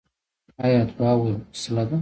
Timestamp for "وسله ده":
1.21-1.89